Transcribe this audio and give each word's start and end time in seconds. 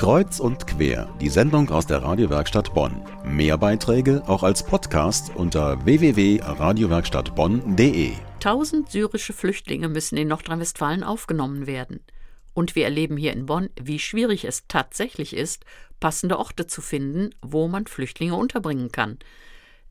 Kreuz 0.00 0.40
und 0.40 0.66
quer, 0.66 1.14
die 1.20 1.28
Sendung 1.28 1.68
aus 1.68 1.86
der 1.86 2.02
Radiowerkstatt 2.02 2.72
Bonn. 2.72 3.04
Mehr 3.22 3.58
Beiträge 3.58 4.22
auch 4.26 4.42
als 4.42 4.64
Podcast 4.64 5.36
unter 5.36 5.84
www.radiowerkstattbonn.de. 5.84 8.12
Tausend 8.40 8.90
syrische 8.90 9.34
Flüchtlinge 9.34 9.90
müssen 9.90 10.16
in 10.16 10.28
Nordrhein-Westfalen 10.28 11.04
aufgenommen 11.04 11.66
werden. 11.66 12.00
Und 12.54 12.74
wir 12.74 12.84
erleben 12.84 13.18
hier 13.18 13.34
in 13.34 13.44
Bonn, 13.44 13.68
wie 13.78 13.98
schwierig 13.98 14.46
es 14.46 14.66
tatsächlich 14.68 15.36
ist, 15.36 15.66
passende 16.00 16.38
Orte 16.38 16.66
zu 16.66 16.80
finden, 16.80 17.34
wo 17.42 17.68
man 17.68 17.86
Flüchtlinge 17.86 18.36
unterbringen 18.36 18.90
kann. 18.90 19.18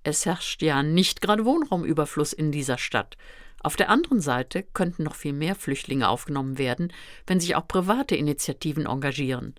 Es 0.01 0.25
herrscht 0.25 0.63
ja 0.63 0.81
nicht 0.81 1.21
gerade 1.21 1.45
Wohnraumüberfluss 1.45 2.33
in 2.33 2.51
dieser 2.51 2.79
Stadt. 2.79 3.15
Auf 3.61 3.75
der 3.75 3.91
anderen 3.91 4.21
Seite 4.21 4.63
könnten 4.63 5.03
noch 5.03 5.13
viel 5.13 5.33
mehr 5.33 5.53
Flüchtlinge 5.53 6.09
aufgenommen 6.09 6.57
werden, 6.57 6.91
wenn 7.27 7.39
sich 7.39 7.55
auch 7.55 7.67
private 7.67 8.15
Initiativen 8.15 8.87
engagieren. 8.87 9.53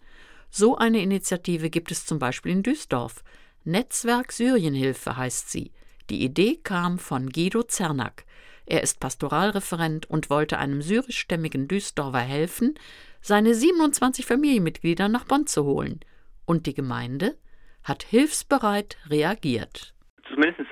So 0.50 0.76
eine 0.76 1.00
Initiative 1.00 1.70
gibt 1.70 1.92
es 1.92 2.06
zum 2.06 2.18
Beispiel 2.18 2.52
in 2.52 2.62
Düsseldorf. 2.62 3.22
Netzwerk 3.64 4.32
Syrienhilfe 4.32 5.16
heißt 5.16 5.50
sie. 5.50 5.72
Die 6.10 6.24
Idee 6.24 6.56
kam 6.56 6.98
von 6.98 7.30
Guido 7.30 7.62
Zernak. 7.62 8.24
Er 8.66 8.82
ist 8.82 9.00
Pastoralreferent 9.00 10.10
und 10.10 10.30
wollte 10.30 10.58
einem 10.58 10.82
syrischstämmigen 10.82 11.68
Düsseldorfer 11.68 12.20
helfen, 12.20 12.74
seine 13.20 13.54
27 13.54 14.26
Familienmitglieder 14.26 15.08
nach 15.08 15.24
Bonn 15.24 15.46
zu 15.46 15.64
holen. 15.64 16.00
Und 16.46 16.66
die 16.66 16.74
Gemeinde 16.74 17.36
hat 17.82 18.02
hilfsbereit 18.02 18.96
reagiert 19.08 19.94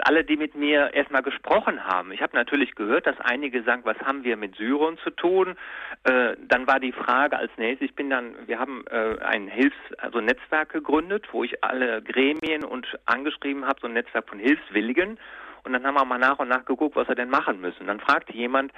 alle, 0.07 0.25
die 0.25 0.37
mit 0.37 0.55
mir 0.55 0.95
erstmal 0.95 1.23
gesprochen 1.23 1.85
haben. 1.85 2.13
Ich 2.13 2.23
habe 2.23 2.37
natürlich 2.37 2.75
gehört, 2.75 3.07
dass 3.07 3.19
einige 3.21 3.63
sagen, 3.63 3.83
was 3.85 3.99
haben 3.99 4.25
wir 4.25 4.37
mit 4.37 4.57
Syrien 4.57 4.99
zu 4.99 5.11
tun? 5.11 5.57
Äh, 6.05 6.37
dann 6.47 6.67
war 6.67 6.81
die 6.81 6.93
Frage 6.93 7.39
als 7.39 7.51
nächstes, 7.57 7.91
ich 7.91 7.95
bin 7.95 8.11
dann, 8.11 8.35
wir 8.47 8.59
haben 8.59 8.85
äh, 8.91 9.19
ein 9.23 9.49
Hilfs-, 9.49 9.95
also 9.99 10.21
Netzwerk 10.21 10.73
gegründet, 10.73 11.27
wo 11.33 11.45
ich 11.45 11.63
alle 11.65 12.03
Gremien 12.03 12.65
und 12.65 12.87
angeschrieben 13.07 13.67
habe, 13.67 13.81
so 13.81 13.87
ein 13.87 13.95
Netzwerk 13.95 14.29
von 14.29 14.39
Hilfswilligen. 14.39 15.19
Und 15.65 15.73
dann 15.73 15.85
haben 15.85 15.95
wir 15.95 16.05
mal 16.05 16.19
nach 16.19 16.39
und 16.39 16.49
nach 16.49 16.65
geguckt, 16.65 16.97
was 16.97 17.09
wir 17.09 17.15
denn 17.15 17.31
machen 17.31 17.61
müssen. 17.61 17.87
Dann 17.87 18.01
fragte 18.01 18.33
jemand, 18.33 18.73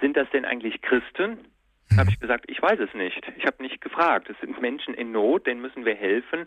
sind 0.00 0.16
das 0.16 0.28
denn 0.30 0.44
eigentlich 0.44 0.82
Christen? 0.82 1.38
habe 1.96 2.10
ich 2.10 2.18
gesagt, 2.18 2.44
ich 2.48 2.60
weiß 2.60 2.78
es 2.80 2.92
nicht. 2.94 3.20
Ich 3.36 3.46
habe 3.46 3.62
nicht 3.62 3.80
gefragt. 3.80 4.28
Es 4.28 4.38
sind 4.40 4.60
Menschen 4.60 4.94
in 4.94 5.12
Not, 5.12 5.46
denen 5.46 5.60
müssen 5.60 5.84
wir 5.84 5.94
helfen. 5.94 6.46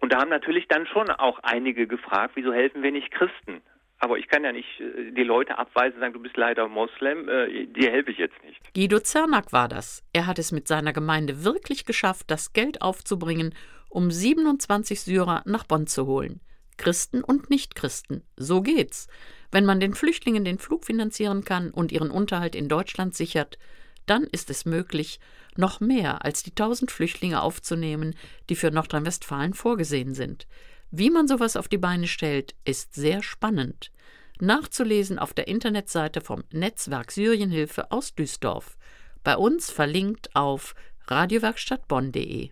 Und 0.00 0.12
da 0.12 0.20
haben 0.20 0.30
natürlich 0.30 0.66
dann 0.68 0.86
schon 0.86 1.10
auch 1.10 1.38
einige 1.42 1.86
gefragt, 1.86 2.32
wieso 2.34 2.52
helfen 2.52 2.82
wir 2.82 2.90
nicht 2.90 3.10
Christen? 3.10 3.62
Aber 3.98 4.16
ich 4.18 4.28
kann 4.28 4.44
ja 4.44 4.52
nicht 4.52 4.80
äh, 4.80 5.12
die 5.12 5.22
Leute 5.22 5.58
abweisen 5.58 5.96
und 5.96 6.00
sagen, 6.00 6.14
du 6.14 6.20
bist 6.20 6.36
leider 6.36 6.66
Moslem, 6.68 7.28
äh, 7.28 7.66
dir 7.66 7.90
helfe 7.90 8.10
ich 8.10 8.18
jetzt 8.18 8.42
nicht. 8.44 8.58
Guido 8.74 8.98
Zernak 9.00 9.52
war 9.52 9.68
das. 9.68 10.02
Er 10.14 10.26
hat 10.26 10.38
es 10.38 10.52
mit 10.52 10.66
seiner 10.66 10.94
Gemeinde 10.94 11.44
wirklich 11.44 11.84
geschafft, 11.84 12.30
das 12.30 12.54
Geld 12.54 12.80
aufzubringen, 12.80 13.54
um 13.90 14.10
27 14.10 15.02
Syrer 15.02 15.42
nach 15.44 15.64
Bonn 15.64 15.86
zu 15.86 16.06
holen. 16.06 16.40
Christen 16.78 17.22
und 17.22 17.50
Nichtchristen. 17.50 18.22
So 18.36 18.62
geht's. 18.62 19.06
Wenn 19.52 19.66
man 19.66 19.80
den 19.80 19.94
Flüchtlingen 19.94 20.46
den 20.46 20.58
Flug 20.58 20.86
finanzieren 20.86 21.44
kann 21.44 21.70
und 21.70 21.92
ihren 21.92 22.10
Unterhalt 22.10 22.54
in 22.54 22.68
Deutschland 22.68 23.14
sichert, 23.14 23.58
dann 24.06 24.24
ist 24.24 24.50
es 24.50 24.64
möglich, 24.64 25.20
noch 25.56 25.80
mehr 25.80 26.24
als 26.24 26.42
die 26.42 26.54
tausend 26.54 26.90
Flüchtlinge 26.90 27.42
aufzunehmen, 27.42 28.14
die 28.48 28.56
für 28.56 28.70
Nordrhein-Westfalen 28.70 29.54
vorgesehen 29.54 30.14
sind. 30.14 30.46
Wie 30.90 31.10
man 31.10 31.28
sowas 31.28 31.56
auf 31.56 31.68
die 31.68 31.78
Beine 31.78 32.08
stellt, 32.08 32.54
ist 32.64 32.94
sehr 32.94 33.22
spannend. 33.22 33.92
Nachzulesen 34.40 35.18
auf 35.18 35.34
der 35.34 35.48
Internetseite 35.48 36.20
vom 36.20 36.44
Netzwerk 36.52 37.12
Syrienhilfe 37.12 37.92
aus 37.92 38.14
Düsseldorf. 38.14 38.76
Bei 39.22 39.36
uns 39.36 39.70
verlinkt 39.70 40.34
auf 40.34 40.74
radiowerkstattbonn.de. 41.06 42.50